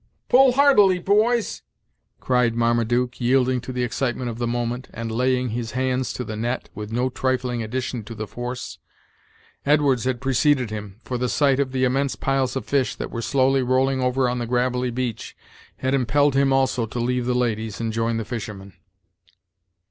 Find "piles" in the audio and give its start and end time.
12.15-12.55